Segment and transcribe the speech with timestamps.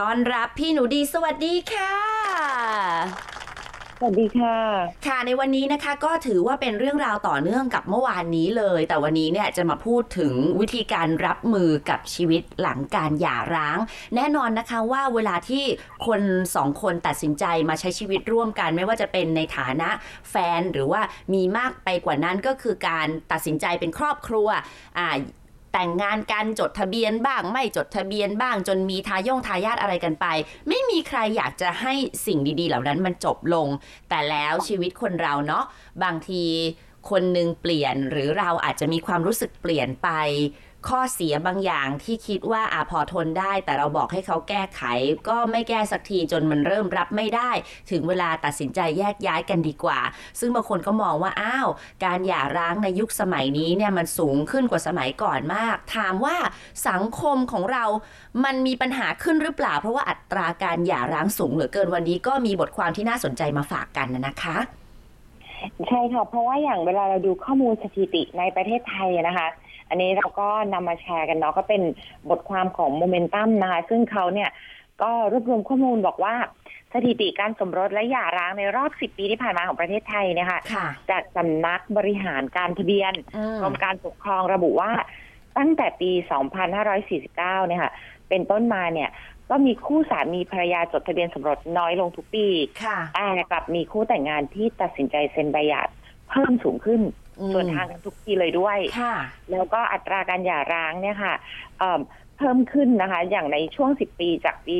[0.00, 1.92] ต้อนรับพี่หนูดีสวัสดีค่ะ
[4.00, 4.56] สวัสดีค่ะ
[5.06, 13.78] ค่ะในวันนี้นะคะก็ถือว่าเป็นเรื่องราวต่อเนื่องกับเมื่อวานนี้เลย แต่วันนี้เนี่ยจะมาพูดถึงวิธีการรับมือกับชีวิตหลังการหย่าร้าง
[14.16, 15.64] แน่นอนนะคะว่าเวลาที่
[16.06, 16.20] คน
[16.56, 19.88] สองคนตัดสินใจมาใช้ชีวิตร่วมกัน ไม่ว่าจะเป็นในฐานะ
[20.30, 21.00] แฟนหรือว่า
[21.34, 24.48] มีมากไปกว่านั้นก็คือการตัดสินใจเป็นครอบครัว
[24.98, 25.08] อ่า
[25.72, 30.26] แต่งงานกันจดทะเบียนบ้าง ไม่จดทะเบียนบ้าง จนมีทายงทายาทอะไรกันไป
[30.68, 31.94] ไม่มีใครอยากจะให้
[32.26, 33.68] สิ่งดีๆ เหล่านั้นมันจบลง
[34.08, 35.64] แต่แล้วชีวิตคนเราเนาะ
[36.02, 36.44] บางที
[37.10, 40.08] คนหนึ่งเปลี่ยนหรือเราอาจจะมีความรู้สึกเปลี่ยนไป
[40.86, 44.82] ข้อเสียบางอย่างที่คิดว่าอาพอทนได้ แต่เราบอกให้เขาแก้ไข
[45.28, 47.50] ก็ไม่แก้สักทีจนมันเริ่มรับไม่ได้
[47.90, 50.00] ถึงเวลาตัดสินใจแยกย้ายกันดีกว่า
[50.40, 51.68] ซึ่งบางคนก็มองว่าอ้าว
[52.04, 56.36] การหย่าร้างในยุคสมัยนี้เนี่ยมันสูงขึ้นกว่าสมัยก่อนมาก ถามว่า
[56.88, 57.84] สังคมของเรา
[58.44, 64.58] มันมีปัญหาขึ้นหรือเปล่า เพราะว่าอัตราการหย่าร้างสูงเหลือเกินวันนี้ก็มีบทความที่น่าสนใจมาฝากกันนะคะ
[65.88, 69.48] ใช่ค่ะเพราะว่าอย่างเวลาเราดูข้อมูลสถิติในประเทศไทยนะคะ
[69.88, 71.82] อันนี้เราก็นำมาแชร์กันเนาะก็เป็น
[72.30, 74.50] บทความของโมเมนตัมนะคะ ซึ่งเขาเนี่ย
[75.02, 76.34] ก็รวบรวมข้อมูลบอกว่า
[76.92, 84.90] สถิติการสมรสและหย่าร้างในรอบ 10 ปีที่ผ่านมาของประเทศไทยเนี่ยค่ะค่ะจากสำนักบริหารการทะเบียนอืมกรมการปกครองระบุว่า
[85.58, 86.10] ตั้งแต่ปี
[86.70, 87.92] 2549 เนี่ยค่ะ
[88.28, 89.10] เป็นต้นมาเนี่ย
[89.50, 92.46] ก็มีคู่สามีภรรยาจดทะเบียนสมรสน้อยลงทุกปี
[92.84, 92.98] ค่ะ
[93.36, 95.82] แต่กลับมีคู่แต่งงานที่ตัดสินใจเซ็นใบหย่า
[96.30, 97.00] เพิ่มสูงขึ้น
[97.40, 99.14] อืมส่วนทางกันทุกปีเลยด้วยค่ะ
[99.52, 101.34] แล้วก็อัตราการหย่าร้างเนี่ยค่ะ
[101.78, 102.00] เอิ่ม
[102.38, 104.76] เพิ่มขึ้นนะคะ อย่างในช่วง 10 ปีจากปี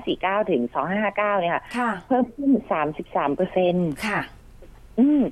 [0.00, 0.62] 2549 ถึง
[0.96, 2.50] 2559 เนี่ยค่ะค่ะเพิ่มขึ้น
[2.92, 4.20] 33เปอร์เซ็นต์ค่ะ
[5.00, 5.22] อืม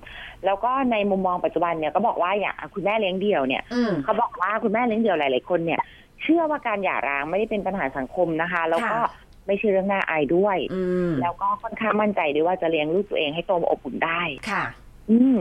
[0.44, 5.80] แล้วก็ในมุมมองปัจจุบันเนี่ยก็บอกว่าอย่างคุณแม่เลี้ยงเดี่ยวเนี่ยอืมเขาบอกว่าคุณแม่เลี้ยงเดี่ยวหลาย ๆ คนเนี่ย
[6.22, 9.10] เชื่อว่าการหย่าร้างไม่ได้เป็นปัญหาสังคมนะคะ แล้วก็ค่ะ
[9.46, 14.64] ไม่ใช่เรื่องน่าอายด้วยอืมแล้วก็ค่อนข้างมั่นใจด้วยว่าจะเลี้ยงลูกตัวเองให้โตมาอบอุ่นได้ค่ะ
[15.10, 15.38] อืม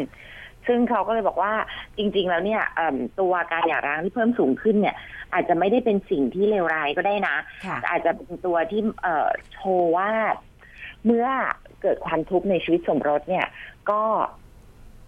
[0.67, 1.53] ซึ่งเขาก็เลยบอกว่า
[1.97, 4.95] จริง ๆ แล้วเนี่ยเอิ่มตัวการหย่าร้างที่เพิ่มสูงขึ้นเนี่ย
[5.33, 10.09] อาจจะไม่ได้เป็นสิ่งที่เลวร้ายก็ได้นะค่ะอาจจะเป็นตัวที่เอ่อโชว์ว่า
[11.05, 11.27] เมื่อ
[11.81, 13.45] เกิดความทุกข์ในชีวิตสมรสเนี่ย
[13.89, 14.01] ก็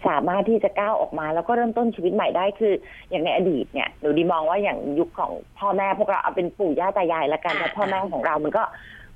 [0.07, 2.73] สามารถที่จะก้าวออกมา แล้วก็เริ่มต้นชีวิตใหม่ได้คือ
[3.09, 8.63] อย่างในอดีตเนี่ยหนูดีมองว่าอย่างยุคของพ่อแม่พวกเราเอาเป็นปู่ย่าตายายละกันอ่าแต่พ่อแม่ของเรา มันก็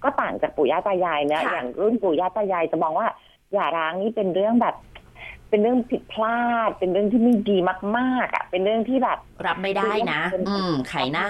[0.04, 3.08] ก็ต่างจากปู่ย่าตายายนะค่ะอย่างรุ่นปู่ย่าตายายจะมองว่า
[3.54, 4.76] หย่าร้างนี่เป็นเรื่องแบบ
[5.56, 7.58] เป็นเรื่องผิดพลาด เป็นเรื่องที่ไม่ดี
[7.98, 11.28] มากๆอะเป็นเรื่องที่แบบรับไม่ได้นะ อืมไขหน้า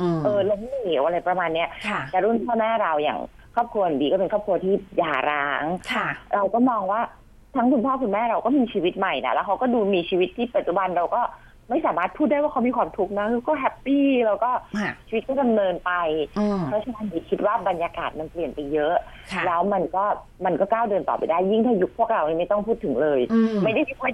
[0.00, 3.18] อืมเออล้มเหลวอะไรประมาณเนี้ยค่ะแต่รุ่นพ่อแม่เราอย่าง
[3.54, 7.00] ครอบครัวดีก็เป็นครอบครัวที่หย่าร้างค่ะเราก็มองว่า
[7.56, 11.22] ทั้งคุณพ่อคุณแม่เราก็มีชีวิตใหม่นะแล้วเขาก็ดูมีชีวิตที่ปัจจุบันเราก็
[11.70, 15.92] ไม่สามารถพูดได้ว่าเขามีความทุกข์นะคือก็แฮปปี้แล้วก็ค่ะชีวิตก็ดำเนินไป
[16.38, 18.94] อืมเพราะฉะนั้นดิคิดว่าบรรยากาศมันเปลี่ยนไปเยอะ
[19.32, 20.04] ค่ะแล้วมันก็
[20.44, 24.12] มันก็ก้าวเดินต่อไปได้ ยิ่งถ้ายุคพวกเรานี่ไม่ต้องพูดถึงเลยอืมไม่ได้เรียกว่า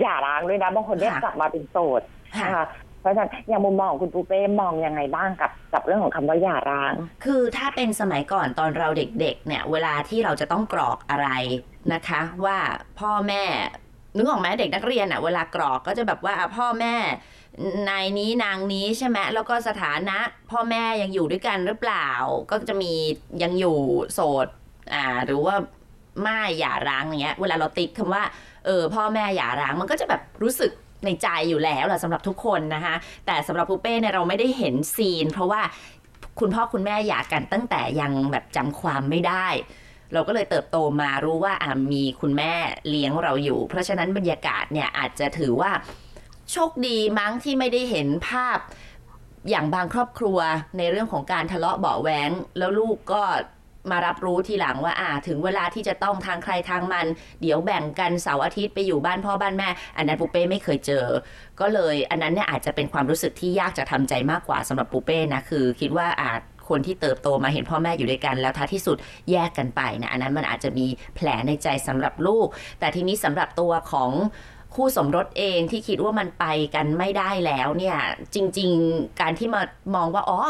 [0.00, 2.02] หย่าร้างด้วยนะบางคนเรียกค่ะกลับมาเป็นโสด
[2.38, 2.66] ค่ะนะคะ
[3.00, 6.92] เพราะฉะนั้นอย่างมุมมองของคุณปูเป้มองยังไงบ้างกับกับเรื่องของคำว่าหย่าร้าง
[7.24, 8.88] คือถ้าเป็นสมัยก่อนตอนเรา
[9.20, 11.28] เด็กๆ เนี่ย เวลาที่เราจะต้องกรอกอะไร
[11.92, 12.58] นะคะ ว่า
[13.00, 13.44] พ่อแม่
[14.16, 16.94] นึกออกไหมเด็กนักเรียนอะเวลากรอกก็จะแบบว่าพ่อแม่
[17.88, 20.18] นายนี้นางนี้ใช่ไหมแล้วก็สถานะ
[20.50, 22.08] พ่อแม่ยังอยู่ด้วยกันหรือเปล่า
[22.50, 22.92] ก็จะมี
[23.42, 23.78] ยังอยู่
[24.12, 24.46] โสด
[24.94, 25.54] อ่าหรือว่า
[26.22, 28.24] ไม่หย่าร้างอย่างเงี้ย เวลาเราติ๊กคำว่า
[28.64, 30.72] เออพ่อแม่หย่าร้างมันก็จะแบบรู้สึก
[31.04, 32.94] ในใจอยู่แล้วแหละสำหรับทุกคนนะคะ
[33.26, 35.60] แต่สำหรับปูเป้เนี่ยเราไม่ได้เห็นซีน เพราะว่า
[36.40, 39.46] คุณพ่อคุณแม่หย่ากันตั้งแต่ยังแบบจำความไม่ได้
[40.12, 42.52] เราก็เลยเติบโตมารู้ว่าอ่ามีคุณแม่
[42.88, 45.70] เลี้ยงเราอยู่ เพราะฉะนั้นบรรยากาศเนี่ยอาจจะถือว่า
[46.52, 48.58] โชคดีมั้งที่ไม่ได้เห็นภาพ
[49.50, 50.38] อย่างบางครอบครัว
[50.78, 53.22] ในเรื่องของการทะเลาะเบาะแว้งแล้วลูกก็
[53.90, 57.06] มารับรู้ทีหลังว่าอ่า ถึงเวลาที่จะต้องทางใครทางมัน
[57.40, 61.06] เดี๋ยวแบ่งกันเสาร์อาทิตย์ไปอยู่บ้านพ่อบ้านแม่ อันนั้นปูเป้ไม่เคยเจอ
[61.60, 68.96] ก็เลยอันนั้นเนี่ยอาจจะเป็นความรู้สึกที่ยากจะทำใจมากกว่าสำหรับปูเป้นะคือ คิดว่าอาจ คนที่เติบโตมาเห็นพ่อแม่อยู่ด้วยกัน แล้วท้ายที่สุด
[69.30, 72.46] แยกกันไปนะอันนั้นมันอาจจะมีแผลในใจสำหรับลูก
[72.80, 74.10] แต่ทีนี้สำหรับตัวของ
[74.74, 77.96] คู่สมรสเองที่คิดว่ามันไปกันไม่ได้แล้วเนี่ย
[78.34, 79.62] จริง ๆ การที่มา
[79.94, 80.40] มองว่าอ๋อ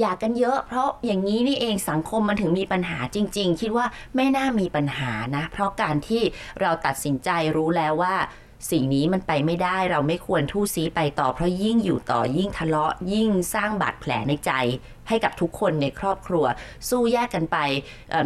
[0.00, 3.86] อยากกันเยอะ เพราะอย่างนี้นี่เองสังคมมันถึงมีปัญหาจริง ๆ คิดว่า
[4.16, 6.22] ไม่น่ามีปัญหานะ เพราะการที่
[6.60, 8.14] เราตัดสินใจรู้แล้วว่า
[8.70, 14.52] สิ่งนี้มันไปไม่ได้เราไม่ควรทู่ซีไปต่อเพราะยิ่งอยู่ต่อยิ่งทะเลาะ ยิ่งสร้างบาดแผลในใจ
[15.08, 16.44] ให้กับทุกคนในครอบครัว
[16.88, 17.58] สู้แยกกันไป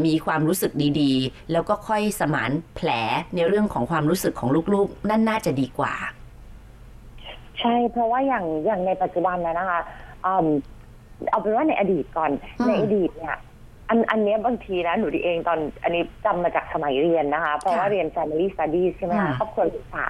[0.06, 2.88] มีความรู้สึกดีๆ แล้วก็ค่อยสมานแผล
[3.34, 5.94] ในเรื่องของความรู้สึกของลูกๆ นั่นน่าจะดีกว่า
[7.60, 9.80] ใช่เพราะว่าอย่างอย่างในปัจจุบันนะนะคะ
[10.22, 12.30] เอาเป็นว่าในอดีตก่อน
[12.66, 13.36] ในอดีตเนี่ย
[13.88, 20.06] อันอันเนี้ยบางทีนะหนูดีเองตอนอันนี้จำมาจากสมัยเรียนนะคะ เพราะว่าค่ะเรียน family studies ใช่ไหมคะค่ะครอบครัวศึกษา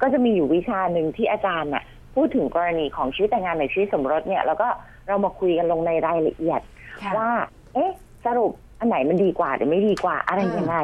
[0.00, 1.84] ก็จะมีอยู่วิชาหนึ่งที่อาจารย์น่ะ
[2.14, 4.68] พูดถึงกรณีของชีวิตแต่งงานในชีวิตสมรสเนี่ย แล้วก็
[5.08, 6.60] เรามาคุยกันลงในรายละเอียด
[7.02, 7.30] ค่ะว่า
[7.74, 7.92] เอ๊ะ
[8.26, 10.78] สรุปอันไหนมันดีกว่าหรือไม่ดีกว่าอะไรอืมยังไง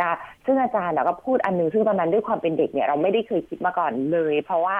[0.00, 4.76] นะซึ่งอาจารย์น่ะก็พูดอันหนึ่งซึ่งตอนนั้นด้วยความเป็นเด็กเนี่ยเราไม่ได้เคยคิดมาก่อนเลย เพราะว่า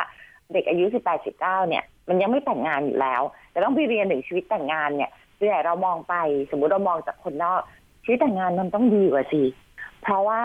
[0.52, 6.14] เด็กอายุ 18 19 เนี่ย มันยังไม่แต่งงานอยู่แล้ว แต่ต้องไปเรียนถึงชีวิตแต่งงานเนี่ย ส่วนใหญ่เรามองไป
[6.50, 7.60] สมมุติเรามองจากคนนอก
[8.02, 9.42] ชีวิตแต่งงานมันต้องดีกว่าสิ
[10.02, 10.42] เพราะว่า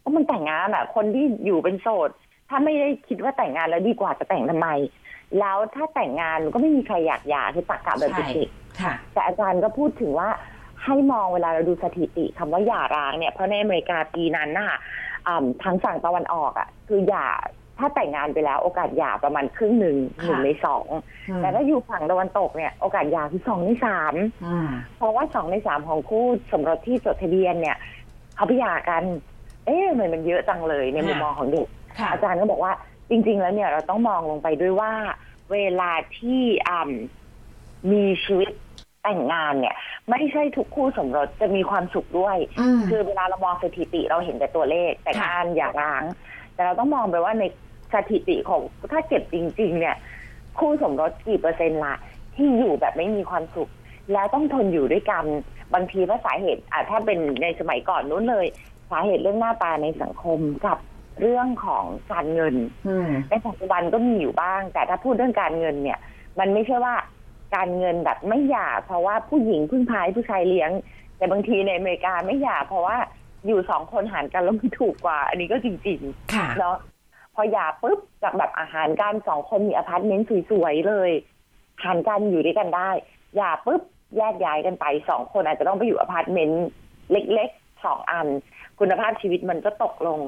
[0.00, 2.10] เพราะมันแต่งงานอะคนที่อยู่เป็นโสด
[2.48, 4.68] ถ้าไม่ได้คิดว่าแต่งงานแล้วดีกว่าจะแต่งทำไม
[5.40, 8.50] แล้วถ้าแต่งงานก็ไม่มีใครอยากหย่าคือตักกะแบบใช่เด็ก
[8.80, 10.28] ค่ะๆแต่อาจารย์ก็พูดถึงว่า
[10.84, 14.78] ให้มองเวลาเราดูสถิติคำว่าหย่าร้างเนี่ยเพราะในอเมริกาปีนั้นน่ะ
[15.26, 17.28] อ่าทางฝั่งตะวันออกอะ คือหย่า
[17.78, 20.86] ถ้าแต่งงานไปแล้วโอกาสหย่าประมาณครึ่งหนึ่งหนึ่งค่ะในสอง
[21.28, 24.14] อืมแต่ถ้าอยู่ฝั่งตะวันตกเนี่ยโอกาสหย่าคือสองในสาม
[24.46, 27.76] อืมเพราะว่าสองในสามของคู่สมรสที่จดทะเบียนเนี่ย
[28.36, 29.02] เขาไปหย่ากัน
[29.66, 32.72] เอ๊ะทำไมมันเยอะจังเลยในมุมมองของเด็กค่ะอาจารย์ก็บอกว่า
[33.10, 34.92] จริง ๆ แล้วเนี่ยเราต้องมองลงไปด้วยว่า
[35.52, 38.48] เวลาที่อ่ำมีชีวิต
[39.02, 39.76] แต่งงานเนี่ย
[40.10, 46.02] ไม่ใช่ทุกคู่สมรสจะมีความสุขด้วยอืมคือเวลาเรามองสถิติเราเห็นแต่ตัวเลขแต่งค่ะงานอย่าร้าง
[46.54, 47.44] แต่เราต้องมองไปว่าใน
[47.92, 48.62] สถิติของ
[48.92, 49.96] ถ้าเก็บจริง ๆ เนี่ย
[50.58, 51.94] คู่สมรสกี่เปอร์เซ็นต์ละ
[52.34, 53.70] ที่อยู่แบบไม่มีความสุข
[54.12, 55.24] แล้วต้องทนอยู่ด้วยกัน
[55.74, 58.46] บางทีว่าสาเหตุอะถ้าเป็นในสมัยก่อนนู้นเลย
[58.90, 60.78] สาเหตุเรื่องหน้าตาในสังคมกับ
[61.20, 62.54] เรื่องของการเงิน
[62.88, 65.98] อืมในปัจจุบันก็มีอยู่บ้าง แต่ถ้าพูดเรื่องการเงินเนี่ย
[66.38, 66.94] มันไม่ใช่ว่า
[67.56, 70.70] การเงินแบบไม่หย่า เพราะว่าผู้หญิงพึ่งพาผู้ชายเลี้ยง
[71.16, 72.96] แต่บางทีในอเมริกาไม่หย่า เพราะว่า
[73.46, 76.00] อยู่สองคนหารกันแล้วมันถูกกว่า อันนี้ก็จริง
[76.34, 76.97] ค่ะๆเนาะพ
[77.38, 81.10] อหย่าปุ๊บจากแบบอาหารการสองคนมีอพาร์ตเมนต์สวยๆเลย
[81.82, 82.90] หารกันอยู่ด้วยกันได้
[83.36, 83.82] หย่าปุ๊บ
[84.16, 86.64] แยกย้ายกันไปสองคนอาจจะต้องไปอยู่อพาร์ตเมนต์
[87.12, 88.26] เล็กๆสองอัน
[88.78, 90.20] คุณภาพชีวิตมันก็ตกลง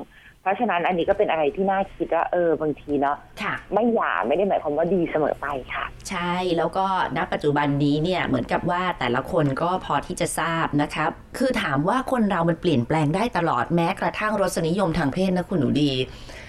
[0.43, 6.87] เพราะฉะนั้นอันนี้ก็เป็นอะไรที่น่าคิดว่าเออบางทีเนาะค่ะไม่หย่าไม่ได้หมายความว่าดีเสมอไปค่ะ ใช่แล้วก็
[7.17, 16.40] ณปัจจุบันนี้เนี่ยเหมือนกับว่าแต่ละคนก็พอที่จะทราบนะครับคือถามว่าคนเรามันเปลี่ยนแปลงได้ตลอดแม้กระทั่งรสนิยมทางเพศนะคุณหนูดีอืม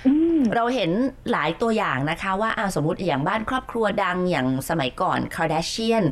[0.55, 0.91] เราเห็น
[1.31, 6.03] หลายตัวอย่างนะคะว่าอาสมมติอย่างบ้านครอบครัวดังอย่างสมัยก่อน Kardashian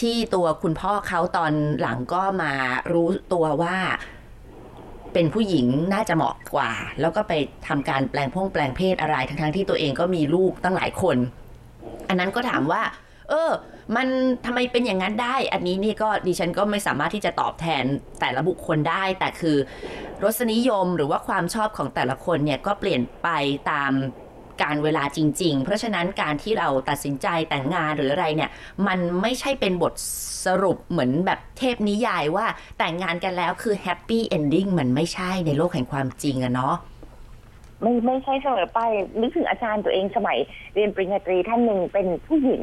[0.00, 2.52] ที่ตัวคุณพ่อเขาตอนหลังก็มา
[2.92, 3.76] รู้ตัวว่า
[5.12, 7.32] เป็นผู้หญิงน่าจะเหมาะกว่า แล้วก็ไป
[7.68, 11.16] ทำการแปลงพงแปลงเพศอะไร ทั้งๆที่ตัวเองก็มีลูกตั้งหลายคน
[12.08, 12.82] อันนั้นก็ถามว่า
[13.28, 13.50] เออ
[13.96, 14.08] มัน
[14.46, 17.84] ทำไมเป็นอย่างนั้นได้ อันนี้นี่ก็ดิฉันก็ไม่สามารถที่จะตอบแทน
[18.20, 19.56] แต่ละบุคคลได้ แต่คือ
[20.22, 23.28] รสนิยมหรือว่าความชอบของแต่ละคนเนี่ยก็เปลี่ยนไป
[23.70, 23.92] ตาม
[24.62, 28.50] การเวลาจริง ๆ เพราะฉะนั้นการที่เราตัดสินใจแต่งงานหรืออะไรเนี่ย
[28.86, 29.94] มันไม่ใช่เป็นบท
[30.46, 32.46] สรุปเหมือนแบบเทพนิยายว่า
[32.78, 36.74] แต่งงานกันแล้วคือแฮปปี้เอนดิ้งมันไม่ใช่ในโลกแห่งความจริงอะเนาะ
[37.82, 38.80] ไม่ไม่ใช่เสมอไป
[39.20, 40.38] นึกถึงอาจารย์ตัวเองสมัย
[40.74, 42.62] เรียนปริญญาตรีท่านหนึ่งเป็นผู้หญิง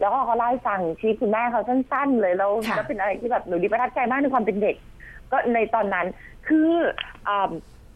[0.00, 4.76] แล้วก็เขาเล่าให้ฟังชีวิตคุณแม่เขาสั้น ๆ เลยแล้วค่ะแล้วเป็นอะไรที่แบบหนูดีประทับใจมากในความเป็นเด็ก
[5.32, 6.06] ก็ในตอนนั้น
[6.48, 6.72] คือ
[7.28, 7.50] อ่า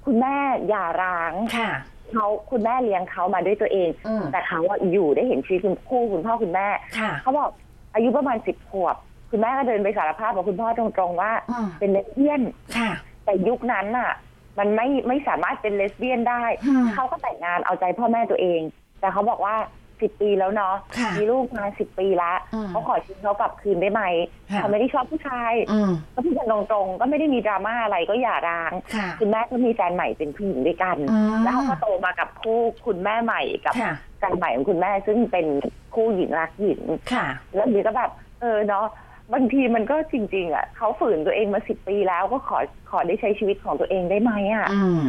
[0.06, 0.35] คุณแม่
[0.69, 1.71] หย่าร้างค่ะ
[2.12, 6.69] เขาคุณแม่เลี้ยงเขามาด้วยตัวเองอืมแต่เขาอะอยู่ได้เห็นชีวิตคุณคู่คุณพ่อคุณแม่
[6.99, 7.50] ค่ะเขาบอก
[7.95, 8.97] อายุประมาณสิบขวบ
[9.31, 12.43] คุณแม่ก็เดินไปสารภาพกับคุณพ่อตรงๆว่าอืมเป็นเลสเบี้ยน
[12.79, 12.91] ค่ะ
[13.25, 14.13] แต่ยุคนั้นน่ะ
[14.58, 18.61] มันไม่ไม่สามารถเป็นเลสเบี้ยนได้อืมเขาก็แต่งงานเอาใจพ่อแม่ตัวเอง
[19.01, 19.56] แต่เขาบอกว่า
[20.02, 24.02] สิบปีแล้วเนาะค่ะมีลูกมาสิบปีแล้วอืมเขาขอชีวิตเขากลับคืนได้ไหม
[24.50, 35.46] ค่ะเขาไม่ได้ชอบผู้ชายอืมก็พูดกันตรงๆ ก็ไม่ได้มีดราม่าอะไรก็อย่าร้างค่ะคุณแม่ก็มีแฟนใหม่เป็นผู้หญิงด้วยกันอืมแล้วเขาก็โตมากับคู่คุณแม่ใหม่กับค่ะแฟนใหม่ของคุณแม่ซึ่งเป็น
[35.94, 38.86] คู่หญิงรักหญิงค่ะแล้วดีก็แบบเออเนาะ
[39.34, 42.58] บางทีมันก็จริง ๆ อะเขาฝืนตัวเองมาสิบปีแล้วก็ขอ
[42.90, 45.02] ขอได้ใช้ชีวิตของตัวเองได้ไหมอะอืม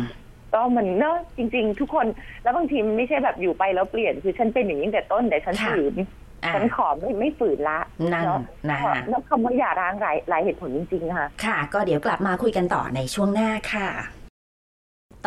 [0.54, 2.06] ก็มันเนอะจริง ๆ ทุกคน
[2.44, 5.94] แล้วบางทีมันไม่ใช่แบบอยู่ไปแล้วเปลี่ยนคือฉันเป็นอย่างนี้ตั้งแต่ต้นแต่ฉันค่ะ ฝืน
[6.44, 7.80] อะ ฉันขอไม่ไม่ฝืนละ
[8.14, 13.90] นั่นเนาะนะขอฮะแล้วคำว่าอย่าร้างหลายหลายเหตุผลจริงๆค่ะ ค่ะ ก็เดี๋ยวกลับมาคุยกันต่อในช่วงหน้าค่ะ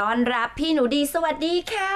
[0.01, 1.93] ตอนรับพี่หนูดีสวัสดีค่ะ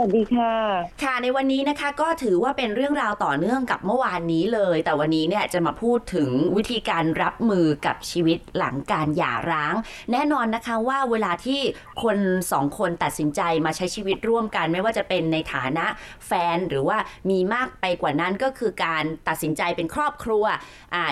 [0.00, 0.54] สวัสดีค่ะ
[1.02, 9.74] ค่ะในวันนี้นะคะก็ถือว่าเป็นเรื่องราวต่อเนื่องกับเมื่อวานนี้เลย แต่วันนี้เนี่ยจะมาพูดถึงวิธีการรับมือกับชีวิตหลังการหย่าร้าง
[10.12, 11.60] แน่นอนนะคะว่าเวลาที่
[12.02, 12.18] คน
[12.52, 15.86] สองคนตัดสินใจมาใช้ชีวิตร่วมกัน ไม่ว่าจะเป็นในฐานะ
[16.26, 16.98] แฟนหรือว่า
[17.30, 20.44] มีมากไปกว่านั้นก็คือการตัดสินใจเป็นครอบครัว
[20.94, 21.04] อ่า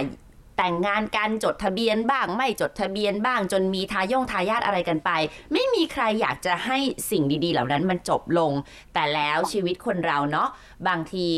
[0.56, 5.10] แต่งงานกันจดทะเบียนบ้าง ไม่จดทะเบียนบ้าง จนมีทายงทายาทอะไรกันไป
[5.52, 6.78] ไม่มีใครอยากจะให้
[7.10, 8.52] สิ่งดีๆ เหล่านั้นมันจบลง
[8.94, 10.48] แต่แล้วชีวิตคนเราเนาะ
[10.88, 11.28] บางที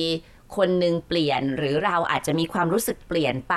[0.57, 3.57] คนหนึ่งเปลี่ยนหรือเราอาจจะมีความรู้สึกเปลี่ยนไป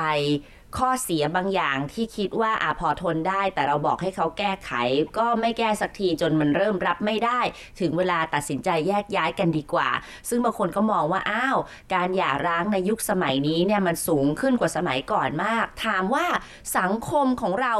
[0.77, 4.71] ข้อเสียบางอย่างที่คิดว่าอาพอทนได้ แต่เราบอกให้เขาแก้ไข
[5.17, 7.39] ก็ไม่แก้สักทีจนมันเริ่มรับไม่ได้
[7.79, 9.89] ถึงเวลาตัดสินใจแยกย้ายกันดีกว่า
[10.29, 11.57] ซึ่งบางคนก็มองว่าอ้าว
[11.93, 16.25] การหย่าร้างในยุคสมัยนี้เนี่ยมันสูงขึ้นกว่าสมัยก่อนมาก ถามว่า
[16.77, 17.73] สังคมของเรา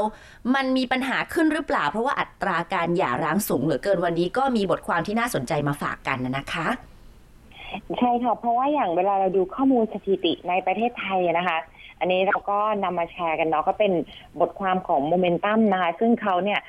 [0.54, 6.68] มันมีปัญหาขึ้นหรือเปล่า เพราะว่าอัตราการหย่าร้างสูงเหลือเกินวันนี้ก็มีบทความที่น่าสนใจมาฝากกันนะคะ
[7.98, 11.58] ใช่ค่ะ เพราะว่าอย่างเวลาเราดูข้อมูลสถิติในประเทศไทยนะคะ
[11.98, 13.92] อันนี้เราก็นำมาแชร์กันเนาะก็เป็น
[14.40, 16.60] บทความของโมเมนตัมนะคะ ซึ่งเขาเนี่ย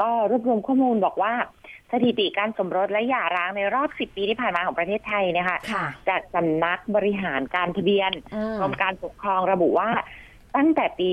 [0.00, 1.32] ก็รวบรวมข้อมูลบอกว่า
[1.92, 9.90] สถิติการสมรสและหย่าร้างในรอบ 10 ปีที่ผ่านมาของประเทศไทยเนี่ยค่ะค่ะจากสำนักบริหารการทะเบียนอืมกรมการปกครองระบุว่า
[10.56, 11.08] ตั้งแต่ปี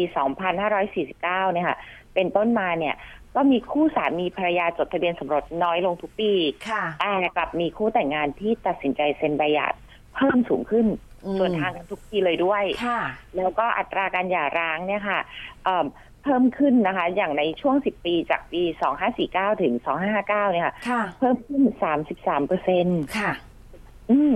[0.56, 1.78] 2549 เนี่ยค่ะ
[2.14, 2.96] เป็นต้นมาเนี่ย
[3.36, 6.32] ก็มีคู่สามีภรรยาจดทะเบียนสมรสน้อยลงทุกปี
[6.70, 9.68] ค่ะแต่กลับมีคู่แต่งงานที่ตัดสินใจเซ็นใบหย่า
[10.16, 11.07] เพิ่มสูงขึ้นอืม
[11.40, 13.02] ส่วนทางกันทุกปีเลยด้วยค่ะ
[13.38, 15.20] แล้วก็อัตราการหย่าร้างเนี่ยค่ะ
[15.66, 15.86] เอิ่ม
[16.24, 18.62] เพิ่มขึ้นนะคะ อย่างในช่วง 10 ปีจากปี
[19.12, 19.74] 2549 ถึง
[20.14, 21.62] 2559 เนี่ยค่ะค่ะ เพิ่มขึ้น
[22.04, 23.32] 33เปอร์เซ็นต์ค่ะ
[24.12, 24.34] อืม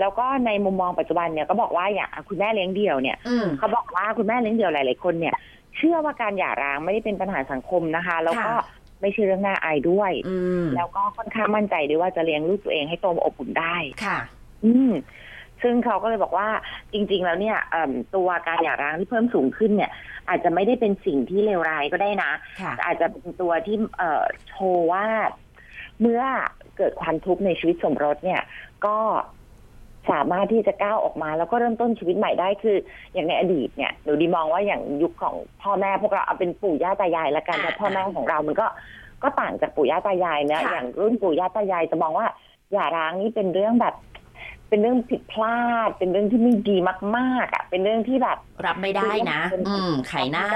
[0.00, 5.34] แล้วก็ในมุมมองปัจจุบันเนี่ยก็บอกว่าอย่างคุณแม่เลี้ยงเดี่ยวเนี่ยอืมเขาบอกว่าคุณแม่เลี้ยงเดี่ยวหลาย ๆ คนเนี่ย
[5.76, 14.18] เชื่อว่าการหย่าร้างไม่ได้เป็นปัญหาสังคมนะคะ แล้วก็ค่ะไม่ใช่เรื่องน่าอายด้วยอืมแล้วก็ค่อนข้างมั่นใจด้วยว่าจะเลี้ยงลูกตัวเองให้โตมาอบอุ่นได้ ค่ะ
[14.64, 14.92] อืม
[15.62, 16.48] ซึ่งเขาก็เลยบอกว่า
[16.92, 19.90] จริง ๆ แล้วเนี่ยเอิ่มตัวการหย่าร้างที่เพิ่มสูงขึ้นเนี่ย
[20.28, 25.06] อาจจะไม่ได้เป็นสิ่งที่เลวร้ายก็ได้นะค่ะอาจจะเป็นตัวที่เอ่อโชว์ว่า
[26.00, 26.22] เมื่อ
[26.76, 28.40] เกิดความทุกข์ในชีวิตสมรสเนี่ย
[28.86, 28.98] ก็
[30.10, 32.76] สามารถที่จะก้าวออกมา แล้วก็เริ่มต้นชีวิตใหม่ได้คือ
[33.12, 38.66] อย่างในอดีตเนี่ยหนูดีมองว่าอย่างยุคของพ่อแม่พวกเราเอาเป็นปู่ย่าตายายละกันอ่าแต่พ่อแม่ของเรามันก็
[39.22, 42.26] ก็ต่างจากปู่ย่าตายายเนะค่ะอย่างรุ่นปู่ย่าตายายจะมองว่า
[42.72, 43.94] หย่าร้างนี่เป็นเรื่องแบบ
[44.68, 46.76] เป็นเรื่องผิดพลาด เป็นเรื่องที่ไม่ดี
[47.16, 50.46] มากๆอะเป็นเรื่องที่แบบรับไม่ได้นะ อืมไข่หน้า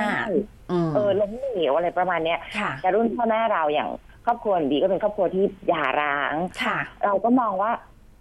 [0.70, 3.88] อืมเออล้มเหลวอะไรประมาณเนี้ยค่ะแต่รุ่นพ่อแม่เราอย่าง
[4.26, 7.70] ครอบครัวดีก็เป็นครอบครัวที่หย่าร้างค่ะเราก็มองว่า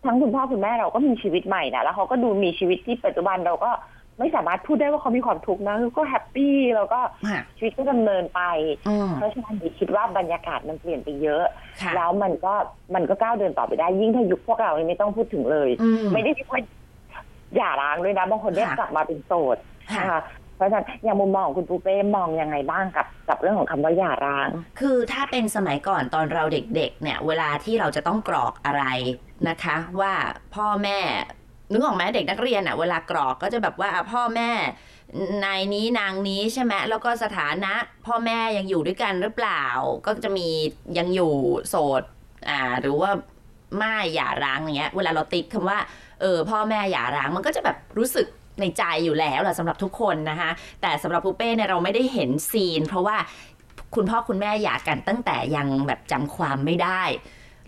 [0.06, 3.72] ทั้งคุณพ่อคุณแม่เราก็มีชีวิตใหม่นะแล้วเขาก็ดูมีชีวิตที่ปัจจุบันเราก็
[4.20, 8.42] ไม่สามารถพูดได้ว่าเขามีความทุกข์นะก็แฮปปี้แล้วก็ค่ะชีวิตก็ดำเนินไป
[8.88, 11.44] อืมเพราะฉะนั้นดีคิดว่าบรรยากาศมันเปลี่ยนไปเยอะ
[11.82, 12.54] ค่ะแล้วมันก็
[12.96, 16.62] มันก็ก้าวเดินต่อไปได้ ยิ่งถ้ายุคพวกเรานี่ไม่ต้องพูดถึงเลยอืมไม่ได้ว่า
[17.56, 19.58] หย่าร้างด้วยนะบางคนได้ค่ะกลับมาเป็นโสด
[19.96, 20.22] ค่ะนะคะ
[20.56, 24.48] เพราะฉะนั้นอย่างมุมมองของคุณปูเป้มองยังไงบ้างกับกับเรื่องของคำว่าหย่าร้าง
[24.80, 28.84] คือถ้าเป็นสมัยก่อนตอนเราเด็กๆ เนี่ย เวลาที่เราจะต้องกรอกอะไร
[29.50, 30.14] นะคะ ว่า
[30.56, 31.00] พ่อแม่
[31.72, 34.52] นึกออกไหมเด็กนักเรียนอะเวลากรอกก็จะแบบว่าพ่อแม่
[35.46, 37.74] นายนี้นางนี้ใช่ไหมแล้วก็สถานะ
[38.06, 39.64] พ่อแม่ยังอยู่ด้วยกันหรือเปล่า
[40.06, 40.48] ก็จะมี
[40.98, 41.34] ยังอยู่
[41.70, 42.04] โสด
[42.50, 43.12] อ่าหรือว่า
[43.78, 45.80] ไม่หย่าร้างอย่างเงี้ย เวลาเราติดคำว่า
[46.22, 48.28] เออพ่อแม่หย่าร้างมันก็จะแบบรู้สึก
[48.60, 50.52] ในใจอยู่แล้วแหละสำหรับทุกคนนะคะ
[50.82, 53.18] แต่สำหรับปูเป้เนี่ยเราไม่ได้เห็นซีน เพราะว่า
[53.96, 57.02] คุณพ่อคุณแม่หย่ากันตั้งแต่ยังแบบจำความไม่ได้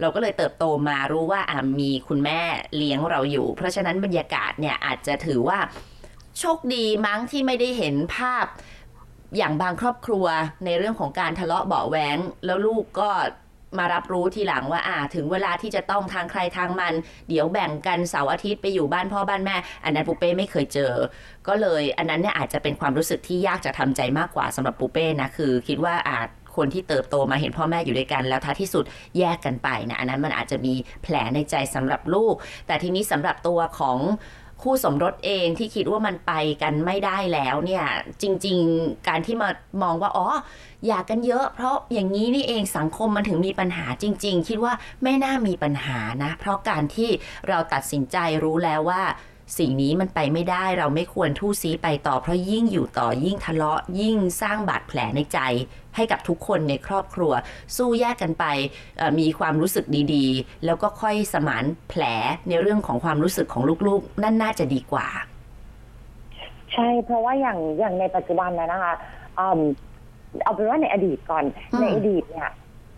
[0.01, 2.39] เราก็เลยเติบโตมารู้ว่าอะมีคุณแม่
[2.77, 5.59] เลี้ยงเราอยู่ เพราะฉะนั้นบรรยากาศเนี่ยอาจจะถือว่า
[6.39, 8.45] โชคดีมั้งที่ไม่ได้เห็นภาพ
[9.37, 10.25] อย่างบางครอบครัว
[10.65, 13.09] ในเรื่องของการทะเลาะเบาะแว้งแล้วลูกก็
[13.79, 16.93] มารับรู้ทีหลังว่าอ่า ถึงเวลาที่จะต้องทางใครทางมัน
[17.29, 20.93] เดี๋ยวแบ่งกันเสาร์อาทิตย์ไปอยู่บ้านพ่อบ้านแม่ อันนั้นปูเป้ไม่เคยเจอ
[21.47, 28.83] ก็เลยอันนั้นเนี่ยอาจจะเป็นความรู้สึกที่ยากจะทำใจมากกว่าสำหรับปูเป้นะคือ คิดว่าอาจ คนที่เติบโตมาเห็นพ่อแม่อยู่ด้วยกัน แล้วท้ายที่สุด
[29.17, 32.35] แยกกันไปนะอันนั้นมันอาจจะมีแผลในใจสำหรับลูก
[32.67, 33.99] แต่ทีนี้สำหรับตัวของ
[34.61, 37.85] คู่สมรสเองที่คิดว่ามันไปกันไม่ได้แล้วเนี่ย
[38.21, 39.49] จริง ๆ การที่มา
[39.83, 40.27] มองว่าอ๋อ
[40.87, 47.09] อยากกันเยอะ เพราะอย่างนี้นี่เองสังคมมันถึงมีปัญหาจริง ๆ คิดว่าไม่น่ามีปัญหานะ เพราะการที่
[47.47, 49.03] เราตัดสินใจรู้แล้วว่า
[49.57, 55.39] สิ่งนี้มันไปไม่ได้เราไม่ควรทู่ซีไปต่อเพราะยิ่งอยู่ต่อยิ่งทะเลาะยิ่งสร้างบาดแผลในใจ
[55.95, 57.31] ให้กับทุกคนในครอบครัว
[57.77, 58.45] สู้แยกกันไป
[58.97, 62.03] เอ่อมีความรู้สึกดีๆ แล้วก็ค่อยสมานแผล
[62.49, 65.07] ในเรื่องของความรู้สึกของลูกๆ นั่นน่าจะดีกว่า
[66.73, 68.93] ใช่เพราะว่าอย่างอย่างในปัจจุบันนะนะคะ
[69.39, 69.61] อืม
[70.43, 72.49] เอาเป็นว่าในอดีตก่อนอืมในอดีตเนี่ย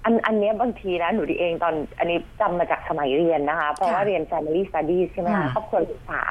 [0.04, 6.22] อันอันเนี้ยบางทีนะหนูดีเองตอนอันนี้จำมาจากสมัยเรียนนะคะ เพราะว่าเรียน family studies ใช่ไหมอืคะมครอบครัวศึกษา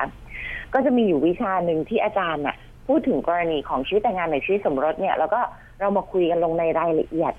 [0.74, 2.56] ก็จะมีอยู่วิชาหนึ่งที่อาจารย์น่ะ
[2.88, 5.40] พูดถึงกรณีของชีวิตแต่งงานในชีวิตสมรสเนี่ย แล้วก็
[5.80, 7.32] เรามาคุยกันลงในรายละเอียด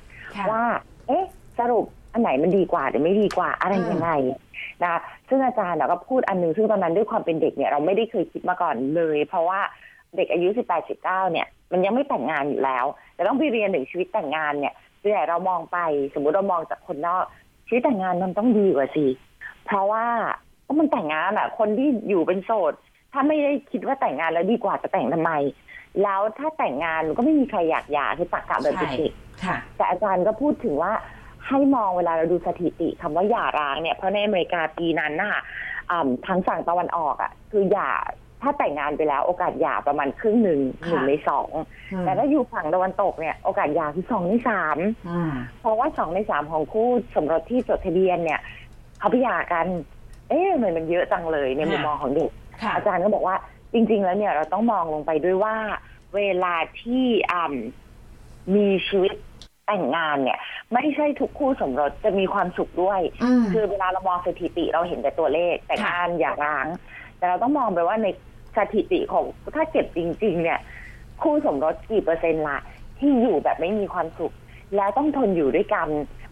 [0.52, 0.64] ว่า
[1.08, 1.26] เอ๊ะ
[1.60, 4.12] สรุปอันไหนมันดีกว่าหรือไม่ดีกว่าอะไรยังไง
[4.84, 9.60] นะซึ่งอาจารย์น่ะก็พูดอันหนึงซึ่งตอนนั้นด้วยความเป็นเด็กเนี่ยเราไม่ได้เคยคิดมาก่อนเลย เพราะว่า
[10.16, 15.78] เด็กอายุ 18 19 เนี่ย มันยังไม่แต่งงานอยู่แล้วแต่ต้องไปเรียนถึงชีวิตแต่งงานเนี่ยส่วนใหญ่เรามองไป
[16.14, 17.26] สมมุติเรามองจากคนนอก
[17.68, 19.06] ชีวิตแต่งงานมันต้องดีกว่าสิ
[19.66, 20.06] เพราะว่า
[20.66, 22.74] ก็มันแต่งงานอะ คนที่อยู่เป็นโสด
[23.14, 25.32] ถ้าไม่ได้คิดว่าแต่งงานแล้วดีกว่าจะแต่งทำไม
[26.04, 30.92] แล้วถ้าแต่งงานก็ไม่มีใครอยากหย่าคือตักกะแบบใช่เด็กค่ะๆแต่อาจารย์ก็พูดถึงว่า
[31.48, 35.38] ให้มองเวลาเราดูสถิติคำว่าหย่าร้างเนี่ยเพราะในอเมริกาปีนั้นน่ะ
[35.92, 37.92] อ่ำทางฝั่งตะวันออกอะ คือหย่า
[38.42, 41.50] ถ้าแต่งงานไปแล้วโอกาสหย่าประมาณครึ่งหนึ่งหนึ่งในสอง
[42.02, 44.78] แต่ถ้าอยู่ฝั่งตะวันตกเนี่ยโอกาสหย่าคือสองในสาม
[45.10, 48.40] อืมเพราะว่าสองในสามของคู่สมรสที่จดทะเบียนเนี่ย
[49.00, 49.66] เขาไปหย่ากัน
[50.30, 53.36] เอ๊ะทำไมมันเยอะจังเลยในมุมมองของเด็กค่ะอาจารย์ก็บอกว่า
[53.76, 55.56] จริง ๆ แล้วเนี่ยเราต้องมองลงไปด้วยว่า
[56.16, 59.14] เวลาที่อ่ำมีชีวิต
[59.66, 60.40] แต่งงานเนี่ย
[60.74, 66.68] ไม่ใช่ทุกคู่สมรสจะมีความสุขด้วยอืมคือเวลาเรามองสถิติเราเห็นแต่ตัวเลขแต่งงานอย่าร้าง
[67.18, 68.08] แต่เราต้องมองไปว่าใน
[68.58, 70.60] สถิติของถ้าเก็บจริง ๆ เนี่ย
[71.22, 72.60] คู่สมรสกี่เปอร์เซ็นต์ละ
[73.00, 74.34] ที่อยู่แบบไม่มีความสุข
[74.76, 75.88] แล้วต้องทนอยู่ด้วยกัน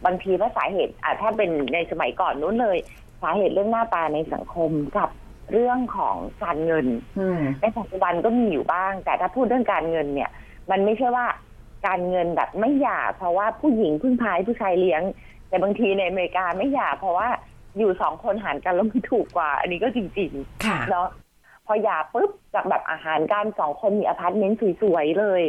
[0.05, 2.77] บางทีว่าสาเหตุอะถ้าเป็นในสมัยก่อนนู้นเลย
[3.21, 5.09] สาเหตุเรื่องหน้าตาในสังคมกับ
[5.51, 6.85] เรื่องของการเงิน
[7.19, 10.29] อืมในปัจจุบันก็มีอยู่บ้าง แต่ถ้าพูดเรื่องการเงินเนี่ย
[10.71, 11.25] มันไม่ใช่ว่า
[11.87, 15.01] การเงินแบบไม่หย่า เพราะว่าผู้หญิงพึ่งพาผู้ชายเลี้ยง
[15.49, 17.27] แต่บางทีในอเมริกาไม่หย่า เพราะว่า
[17.77, 20.31] อยู่สองคนหารกันแล้วมันถูกกว่า อันนี้ก็จริง
[20.65, 21.07] ค่ะๆเนาะ
[21.65, 25.41] พอหย่าปุ๊บจากแบบอ่าหารกันสองคนมีอพาร์ตเมนต์สวยๆเลย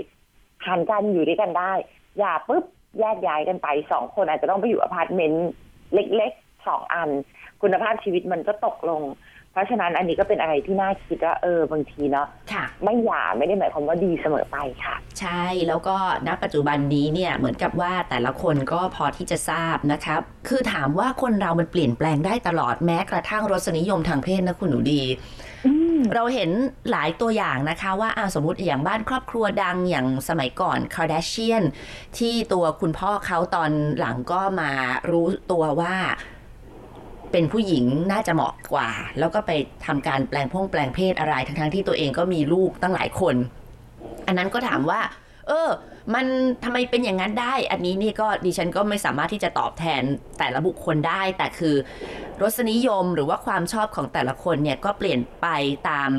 [0.66, 1.72] หารกันอยู่ด้วยกันได้
[2.18, 2.64] หย่าปุ๊บ
[3.00, 5.48] แยกย้ายกันไปสองคนอาจจะต้องไปอยู่อพาร์ตเมนต์
[5.94, 7.10] เล็กๆสองอัน
[7.62, 9.02] คุณภาพชีวิตมันก็ตกลง
[9.54, 15.96] เพราะฉะนั้นอันนี้ก็เป็นอะไรที่น่าคิดว่าเออบางทีเนาะค่ะไม่หย่าไม่ได้หมายความว่าดีเสมอไปค่ะ ใช่แล้วก็
[16.26, 25.02] ณปัจจุบันนี้เนี่ยเหมือนกับว่าแต่ละคนก็พอที่จะทราบนะครับ คือถามว่าคนเรามันเปลี่ยนแปลงได้ตลอดแม้กระทั่งรสนิยมทางเพศนะคุณหนูดี
[26.14, 26.50] เราเห็น
[26.90, 31.64] หลายตัวอย่างนะคะว่าอ่าสมมติอย่างบ้านครอบครัวดังอย่างสมัยก่อนคาร์ด a เชียน
[32.18, 34.70] ที่ตัวคุณพ่อเขาตอนหลังก็มา
[35.10, 35.94] รู้ตัวว่า
[37.34, 39.50] เป็นผู้หญิงน่าจะเหมาะกว่า แล้วก็ไป
[39.86, 43.36] ทำการแปลงพงแปลงเพศอะไรทั้งๆที่ตัวเองก็มีลูกตั้งหลายคน
[44.26, 45.00] อันนั้นก็ถามว่า
[45.48, 45.68] เออ
[46.14, 46.26] มัน
[46.64, 50.02] ทำไมเป็นอย่างนั้นได้ อันนี้นี่ก็ดิฉันก็ไม่สามารถที่จะตอบแทน
[50.38, 51.74] แต่ละบุคคลได้ แต่คือ
[52.42, 55.46] รสนิยมหรือว่าความชอบของแต่ละคนเนี่ยก็เปลี่ยนไป
[55.88, 56.10] ตาม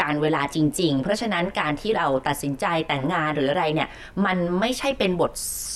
[0.00, 3.88] การเวลาจริง ๆ เพราะฉะนั้นการที่เราตัดสินใจแต่งงานหรืออะไรเนี่ย
[4.26, 5.32] มันไม่ใช่เป็นบท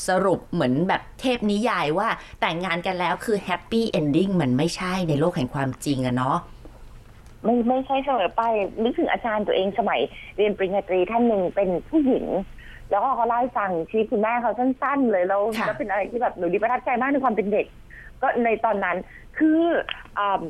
[0.08, 2.08] สรุปเหมือนแบบเทพนิยายว่า
[2.40, 6.38] แต่งงานกันแล้วคือแฮปปี้เอนดิ้งมันไม่ใช่ในโลกแห่งความจริงอะเนาะ
[7.44, 8.42] ไม่ไม่ใช่เสมอไป
[8.82, 10.00] นึกถึงอาจารย์ตัวเองสมัย
[10.36, 12.26] เรียนปริญญาตรีท่านหนึ่งเป็นผู้หญิง
[12.90, 17.66] แล้วก็เขาเล่าให้ฟังชีวิตคุณแม่เขาสั้น ๆ เลยแล้วค่ะแล้วเป็นอะไรที่แบบหนูดีประทับใจมากในความเป็นเด็ก
[18.22, 18.96] ก็ในตอนนั้น
[19.38, 19.60] คือ
[20.18, 20.40] อ่า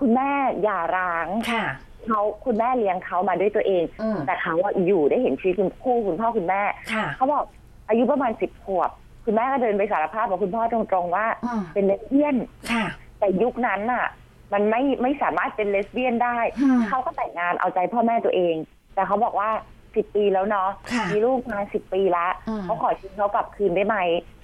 [0.00, 0.30] คุณแม่
[0.62, 1.64] หย่าร้างค่ะ
[2.08, 7.44] เขาคุณแม่เลี้ยงเขามาด้วยตัวเองอืมแต่เขาอะอยู่ได้เห็นชีวิตคุณคู่คุณพ่อคุณแม่ค่ะเขาบอก
[7.88, 8.90] อายุประมาณสิบขวบ
[9.24, 12.36] คุณแม่ก็เดินไปสารภาพกับคุณพ่อตรงๆว่าอืมเป็นเลสเบี้ยน
[12.72, 12.84] ค่ะ
[13.18, 14.06] แต่ยุคนั้นน่ะ
[14.52, 18.54] มันไม่ไม่สามารถเป็นเลสเบี้ยนได้อืมเขาก็แต่งงานเอาใจพ่อแม่ตัวเอง
[18.94, 19.50] แต่เขาบอกว่า
[19.96, 23.96] สิบปีแล้วเนาะค่ะมีลูกมาสิบปีละอืมเขาขอชีวิตเขากลับคืนได้ไหม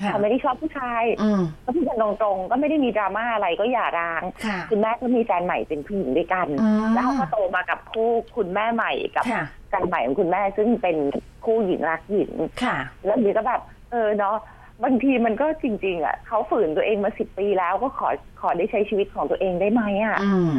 [0.03, 10.97] ค่ะ เขาไม่ได้ชอบผู้ชายอืมก็พูดกันตรงๆก็ไม่ได้มีดราม่าอะไรก็อย่าร้าง ค่ะ คุณแม่ก็มีแฟนใหม่เป็นผู้หญิงด้วยกัน อืม แล้วเขาก็โตมากับคู่คุณแม่ใหม่กับค่ะ แฟนใหม่ของคุณแม่ซึ่งเป็น
[11.45, 13.61] คู่หญิงรักหญิง ค่ะ แล้วดีก็แบบ
[13.91, 14.37] เออเนาะ
[14.85, 18.09] บางทีมันก็จริง ๆ อะเขาฝืนตัวเองมาสิบปีแล้วก็ขอ
[18.41, 20.53] ขอได้ใช้ชีวิตของตัวเองได้ไหมอะ อืม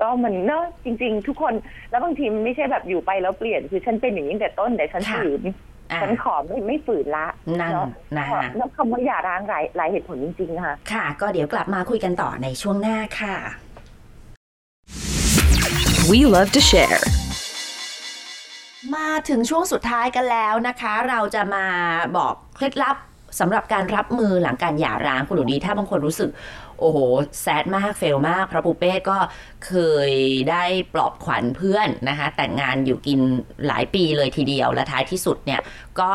[0.00, 1.54] ก็มันเนอะจริง ๆ ทุกคน
[1.90, 5.42] แล้วบางทีมันไม่ใช่แบบอยู่ไปแล้วเปลี่ยนคือฉันเป็นอย่างนี้ตั้งแต่ต้นแต่ฉันค่ะฝืน
[5.90, 7.26] อะฉันขอไม่ไม่ฝืนละ
[7.60, 13.36] นั่นเนาะนะฮะแล้วคำว่าอย่าร้างหลายหลายเหตุผลจริงๆนะคะค่ะ ก็เดี๋ยวกลับมาคุยกันต่อในช่วงหน้าค่ะ
[16.10, 17.00] We love to share.
[18.94, 21.66] มาถึงช่วงสุดท้ายกันแล้วนะคะ เราจะมา
[22.16, 22.96] บอกเคล็ดลับ
[23.40, 26.30] สำหรับการรับมือหลังการหย่าร้างคุณหนูดีถ้าบางคนรู้สึก
[26.80, 26.98] โอ้โห
[27.42, 29.18] แซดมากเฟลมาก พระปูเป้ก็
[29.66, 29.74] เค
[30.08, 30.10] ย
[30.50, 30.64] ได้
[30.94, 33.20] ปลอบขวัญเพื่อนนะคะ แต่งงานอยู่กิน
[33.66, 35.60] หลายปีเลยทีเดียว และท้ายที่สุดเนี่ย
[36.00, 36.10] ก็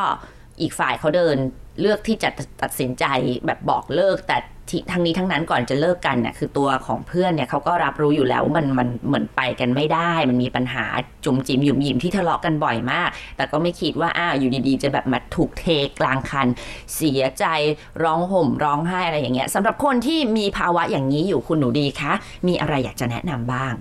[0.62, 1.38] อีกฝ่ายเขาเดิน
[1.82, 2.30] เลือกที่จะ
[2.62, 3.06] ตัดสินใจ
[3.46, 4.38] แบบบอกเลิกแต่
[4.70, 10.86] ที่ทั้งนี้ทั้งนั้นก่อนจะเลิกกันเนี่ยคือตัวของเพื่อนเนี่ยเขาก็รับรู้อยู่แล้วว่ามันมันเหมือนไปกันไม่ได้ มันมีปัญหา
[11.26, 15.66] จุมจิมหยุมหยิมที่ทะเลาะกันบ่อยมาก แต่ก็ไม่คิดว่าอ้าวอยู่ดีๆ จะแบบมาถูกเท
[16.00, 16.48] กลางคัน
[16.96, 17.46] เสียใจ
[18.04, 22.14] ร้องห่มร้องไห้อะไรอย่างเงี้ยสำหรับคนที่มีภาวะอย่างนี้อยู่คุณหนูดีคะ
[22.48, 23.76] มีอะไรอยากจะแนะนำบ้าง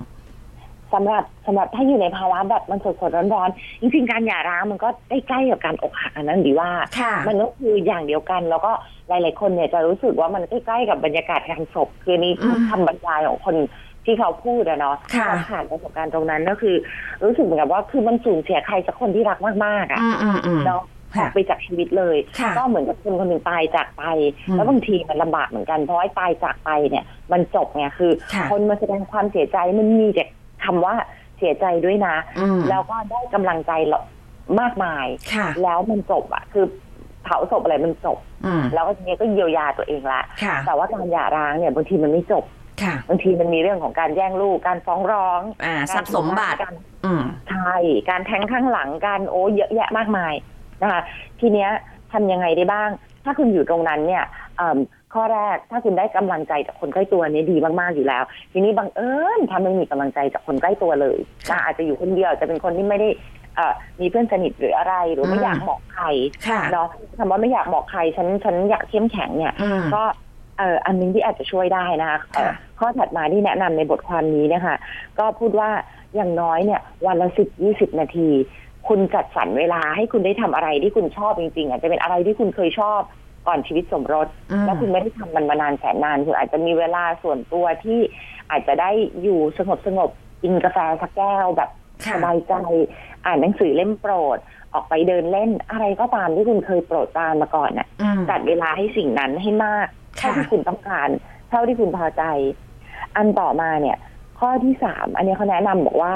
[0.94, 8.72] สำหรับสำหรับถ้าอยู่ในภาวะแบบมันสดๆร้อนๆจริงๆการหย่าร้างมันก็ใกล้ๆกับการอกหักอันนั้นดีว่าค่ะมันก็คืออย่างเดียวกัน แล้วก็
[9.09, 13.57] หลายๆคนเนี่ยจะรู้สึกว่ามันใกล้ๆกับบรรยากาศงานศพคือนี่คืออืมคำบรรยายของคน
[14.04, 16.76] ที่เขาพูดอะเนาะค่ะเขาผ่านประสบการณ์ตรงนั้นก็คือ
[17.24, 20.83] รู้สึกเหมือนกับว่าคือมันสูญเสียใครสักคนที่รักมากๆอะอืมอืมอืมเนาะ
[21.16, 24.04] ค่ะออกไปจากชีวิตเลยค่ะก็เหมือนกับคนคนหนึ่งตายจากไป
[24.48, 30.24] อืมแล้วบางทีมันลำบากเหมือนกันเพราะไอ้ตายจากไปเนี่ย มันจบไงคือค่ะคนมาแสดงความเสียใจมันมีแต่
[30.64, 30.95] คำว่า
[31.38, 33.73] เสียใจด้วยนะอืมแล้วก็ได้กำลังใจ
[34.61, 36.64] มากมายค่ะแล้วมันจบอะคือ
[37.25, 42.45] เผาศพอะไรมันจบอืมแล้วก็ทีนี้ก็เยียวยาตัวเองละค่ะแต่ว่าการหย่าร้างเนี่ยบางทีมันไม่จบ
[42.83, 47.75] ค่ะบางทีมันมีเรื่องของการแย่งลูก การฟ้องร้องอ่าทรัพย์สมบัติการอืมใช่
[48.11, 50.35] การแทงข้างหลังการโอ้เยอะแยะมากมาย
[50.83, 51.01] นะคะ
[51.40, 51.71] ทีเนี้ย
[52.12, 52.90] ทำยังไงได้บ้าง
[53.25, 54.25] ถ้าคุณอยู่ตรงนั้นเนี่ย
[54.57, 54.79] เอิ่ม
[55.14, 63.09] ข้อแรกถ้าคุณได้กำลังใจจากคนใกล้ตัวเนี่ยดีมากๆอยู่แล้ว ทีนี้บังเอิญถ้าไม่มีกำลังใจจากคนใกล้ตัวเลยค่ะนะอาจจะอยู่คนเดียวอาจจะเป็นคนที่ไม่ได้
[63.57, 66.07] เอ่อมีเพื่อนสนิทหรืออะไรหรือไม่อืมอยากบอกใคร
[66.48, 70.03] ค่ะเนาะคำว่าไม่อยากบอกใครฉันฉันอยากเข้มแข็งเนี่ยอืมก็
[70.59, 74.77] เอ่ออันหนึงที่อาจจะช่วยได้นะคะเอ่อค่ะข้อถัดมาที่แนะนำในบทความนี้เนะคะ
[75.18, 75.70] ก็พูดว่า
[76.14, 78.29] อย่างน้อยเนี่ย วันละสิบยี่สิบนาที
[78.88, 83.00] คุณจัดสรรเวลาให้คุณได้ทำอะไรที่คุณชอบจริงๆ อาจจะเป็นอะไรที่คุณเคยชอบ
[83.46, 87.98] ก่อนชีวิตสมรสอืมแล้วคุณไม่ได้ทำมันมานานแสนนานคุณอาจจะมีเวลาส่วนตัวที่
[88.50, 88.90] อาจจะได้
[89.22, 91.70] อยู่สงบสงบๆกินกาแฟสักแก้วแบบ
[92.04, 92.54] ค่ะสบายใจ
[93.24, 94.38] อ่านหนังสือเล่มโปรด
[94.74, 101.09] ออกไปเดินเล่น อะไรก็ตามที่คุณเคยโปรดปรานมาก่อนน่ะอืมจัดเวลาให้สิ่งนั้นให้มากเท่าค่ะที่คุณต้องการ
[101.50, 102.22] เท่าที่คุณพอใจ
[103.16, 103.96] อันต่อมาเนี่ย
[104.38, 106.14] ข้อที่สามอันนี้เขาแนะนำบอกว่า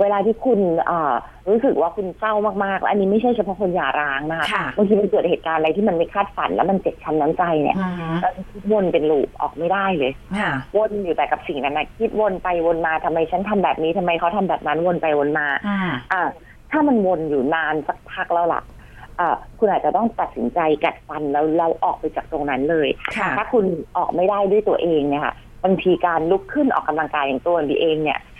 [0.00, 1.14] เวลาที่คุณเอ่อ
[1.48, 15.80] รู้สึกว่าคุณเศร้ามากๆและอันนี้ไม่ใช่เฉพาะคนหย่าร้างนะคะค่ะบางทีมันเกิดเหตุการณ์อะไรที่มันไม่คาดฝันแล้วมันเจ็บช้ำน้ำใจเนี่ยอืมแล้วคิดวนเป็นลูปออกไม่ได้เลยค่ะวนอยู่แต่กับสิ่งนั้นนะคิดวนไปวนมาทำไมฉันทำแบบนี้ทำไมเขาทำแบบนั้นวนไปวนมาอ่า
[16.12, 16.28] อ่า
[16.70, 18.62] ถ้ามันวนอยู่นานสักพักแล้วล่ะ
[19.20, 23.64] อ่าคุณอาจจะต้องตัดสินใจกัดฟันแล้วเราออกไปจากตรงนั้นเลยค่ะถ้าคุณ
[23.96, 28.31] ออกไม่ได้ด้วยตัวเองเนี่ยค่ะบางทีการลุกขึ้นออกกำลังกายอย่างตัวดีเองเนี่ยอ่า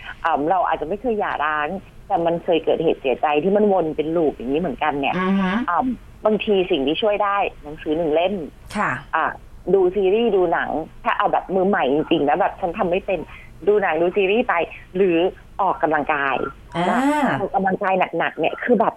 [0.49, 1.67] เราอาจจะไม่เคยหย่าร้าง
[2.07, 5.33] แต่มันเคยเกิดเหตุเสียใจที่มันวนเป็นลูปอย่างนี้เหมือนกันเนี่ยอืม
[5.69, 5.87] อ่า
[6.25, 8.35] บางทีสิ่งที่ช่วยได้หนังสือหนึ่งเล่ม
[8.77, 9.25] ค่ะอะ
[9.73, 10.69] ดูซีรีส์ดูหนัง
[11.03, 13.19] ถ้าเอาแบบมือใหม่จริงๆแล้วแบบฉันทำไม่เป็น
[13.67, 14.53] ดูหนังดูซีรีส์ไป
[14.95, 15.17] หรือ
[15.61, 16.35] ออกกำลังกาย
[16.75, 16.99] อ่านะ
[17.39, 18.93] ออกกำลังกายหนักๆเนี่ยคือแบบ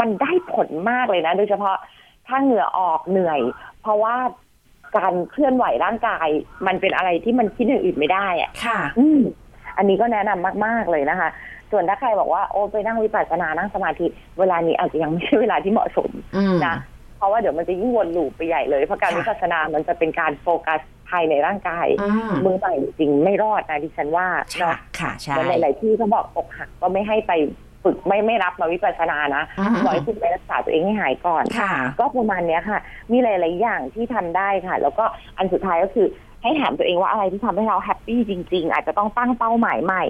[0.00, 1.76] มันได้ผลมากเลยนะ โดยเฉพาะ
[2.26, 3.40] ถ้าเหงื่อออกเหนื่อย
[3.80, 4.16] เพราะว่า
[4.96, 6.28] การเคลื่อนไหวร่างกาย
[6.66, 9.20] มันเป็นอะไรที่มันคิดอย่างอื่นไม่ได้อะค่ะ อืม
[9.76, 11.28] อันนี้ก็แนะนำมาก ๆเลยนะคะ
[11.70, 14.06] ส่วนถ้าใครบอกว่าโอ้ไปนั่งวิปัสสนานั่งสมาธิ
[14.38, 16.76] เวลานี้อาจจะยังไม่ใช่เวลาที่เหมาะสมอืมนะ
[17.18, 27.32] เพราะว่าเดี๋ยวมันจะยิ่งวนลูปไปใหญ่เลยเพราะการค่ะวิปัสสนามันจะเป็นการโฟกัสภายในร่างกายอืมมือใหม่จริงๆไม่รอดนะดิฉันว่าค่ะเนาะค่ะใช่เหมือนหลาย ๆ ที่เขาบอกอกหักก็ไม่ให้ไป
[27.84, 32.78] ฝึกไม่ไม่รับมาวิปัสสนานะอืมบอกให้คุณไปรักษาตัวเองให้หายก่อนค่ะก็ประมาณเนี้ยค่ะ
[33.12, 35.04] มีหลาย ๆ อย่างที่ทำได้ค่ะ แล้วก็
[35.38, 36.06] อันสุดท้ายก็คือ
[36.46, 40.04] ให้ถามตัวเองว่าอะไรที่ทำให้เราแฮปปี้จริง ๆ อาจจะต้องตั้งเป้าหมายใหม่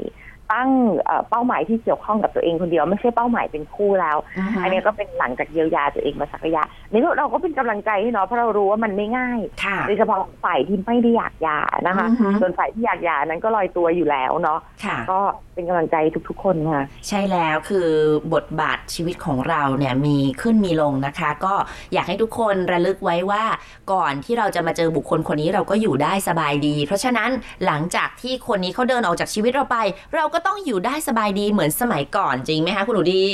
[0.52, 0.70] ตั้ง
[1.04, 15.20] เอ่อเป้าหมายที่เกี่ยวข้องกับตัวเองคนเดียวไม่ใช่เป้าหมายเป็นคู่แล้วอืมอันนี้ก็เป็นหลังจากเยียวยาตัวเองมาสักระยะนี่เราก็เป็นกำลังใจให้เนาะเพราะเรารู้ว่ามันไม่ง่ายค่ะโดยเฉพาะฝ่ายที่ไม่ได้อยากหย่านะคะอือฮึส่วนฝ่ายที่อยากหย่านั้นก็ลอยตัวอยู่แล้วเนาะค่ะก็
[15.54, 15.96] เป็นกำลังใจ
[16.28, 17.88] ทุกๆ คนค่ะ ใช่แล้วคือ
[18.34, 21.54] บทบาทชีวิตของเราเนี่ยมีขึ้นมีลงนะคะ ก็
[21.92, 23.44] อยากให้ทุกคนระลึกไว้ว่า
[23.92, 27.30] ก่อนที่เราจะมาเจอบุคคลคนนี้เราก็อยู่ได้สบายดี เพราะฉะนั้น
[27.66, 29.76] หลังจากที่คนนี้เขาเดินออกจากชีวิตเราไป
[30.14, 33.24] เราก็ต้องอยู่ได้สบายดีเหมือนสมัยก่อนจริงไหมคะคุณหนูดี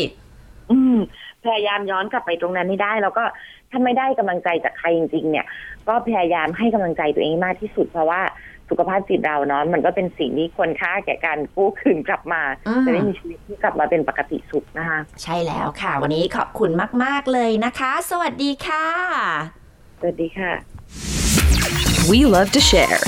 [0.70, 0.96] อืม
[1.44, 3.24] พยายามย้อนกลับไปตรงนั้นให้ได้แล้วก็
[3.70, 5.46] ถ้าไม่ได้กำลังใจจากใครจริง ๆ เนี่ย
[5.88, 8.20] ก็พยายามให้กำลังใจตัวเองให้มากที่สุดเพราะว่า
[8.68, 16.70] สุขภาพจิตเราเนาะมันก็เป็นสิ่งที่ควรค่าแก่การกู้คืนกลับมาอืมจะได้มีชีวิตที่กลับมาเป็นปกติสุขนะคะ ใช่แล้วค่ะ วันนี้ขอบคุณ
[17.04, 18.86] มาก ๆ เลยนะคะ สวัสดีค่ะ
[20.00, 20.50] สวัสดีค่ะ
[22.10, 23.00] We love to share.